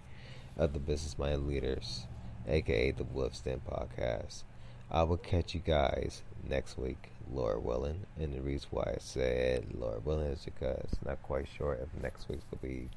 of 0.57 0.73
the 0.73 0.79
Business 0.79 1.19
Mind 1.19 1.47
Leaders 1.47 2.07
aka 2.49 2.91
the 2.91 3.05
Wolf's 3.05 3.41
Den 3.41 3.61
Podcast. 3.69 4.43
I 4.91 5.03
will 5.03 5.19
catch 5.19 5.55
you 5.55 5.61
guys 5.61 6.23
next 6.49 6.79
week, 6.79 7.11
Lord 7.33 7.65
willing. 7.65 8.07
And 8.19 8.33
the 8.33 8.41
reason 8.41 8.69
why 8.71 8.95
I 8.95 8.99
said 8.99 9.67
Lord 9.79 10.05
willing 10.05 10.27
is 10.29 10.45
because 10.45 10.89
not 11.05 11.23
quite 11.23 11.47
sure 11.57 11.75
if 11.75 12.03
next 12.03 12.29
week 12.29 12.41
will 12.51 12.59
be 12.63 12.89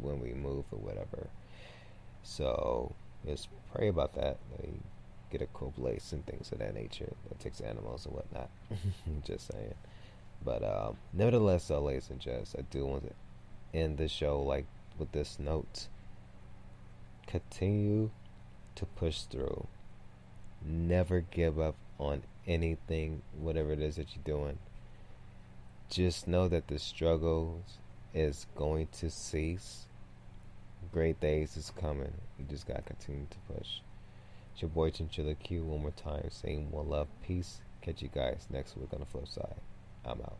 when 0.00 0.20
we 0.20 0.32
move 0.32 0.64
or 0.70 0.78
whatever. 0.78 1.28
So 2.22 2.94
just 3.26 3.48
pray 3.72 3.88
about 3.88 4.14
that. 4.14 4.38
get 5.30 5.42
a 5.42 5.46
cool 5.46 5.72
place 5.72 6.12
and 6.12 6.24
things 6.24 6.50
of 6.52 6.58
that 6.58 6.74
nature 6.74 7.12
that 7.28 7.38
takes 7.40 7.60
animals 7.60 8.06
and 8.06 8.14
whatnot. 8.14 8.50
just 9.24 9.52
saying. 9.52 9.74
But 10.44 10.62
um, 10.62 10.96
nevertheless, 11.12 11.68
though, 11.68 11.80
ladies 11.80 12.10
and 12.10 12.20
gents, 12.20 12.54
I 12.56 12.62
do 12.62 12.86
want 12.86 13.08
to 13.08 13.78
end 13.78 13.98
the 13.98 14.08
show 14.08 14.40
like 14.40 14.66
with 14.98 15.12
this 15.12 15.38
note. 15.38 15.88
Continue 17.26 18.10
to 18.76 18.86
push 18.86 19.22
through. 19.22 19.66
Never 20.64 21.20
give 21.20 21.58
up 21.58 21.74
on 21.98 22.22
anything, 22.46 23.22
whatever 23.38 23.72
it 23.72 23.80
is 23.80 23.96
that 23.96 24.14
you're 24.14 24.38
doing. 24.38 24.58
Just 25.90 26.28
know 26.28 26.48
that 26.48 26.68
the 26.68 26.78
struggle 26.78 27.62
is 28.14 28.46
going 28.56 28.88
to 28.98 29.10
cease. 29.10 29.86
Great 30.92 31.20
days 31.20 31.56
is 31.56 31.72
coming. 31.78 32.12
You 32.38 32.44
just 32.48 32.66
gotta 32.66 32.82
continue 32.82 33.26
to 33.30 33.54
push. 33.54 33.80
It's 34.52 34.62
your 34.62 34.70
boy 34.70 34.90
Chinchilla 34.90 35.34
Q 35.34 35.64
one 35.64 35.82
more 35.82 35.90
time 35.90 36.28
saying 36.30 36.70
one 36.70 36.88
love, 36.88 37.08
peace. 37.26 37.60
Catch 37.82 38.02
you 38.02 38.08
guys 38.08 38.46
next 38.50 38.76
week 38.76 38.88
on 38.92 39.00
the 39.00 39.06
flip 39.06 39.28
side. 39.28 39.54
I'm 40.04 40.20
out. 40.20 40.38